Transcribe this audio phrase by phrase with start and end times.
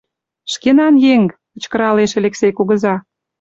[0.53, 1.21] Шкенан еҥ!—
[1.53, 2.95] кычкыралеш Элексей кугыза.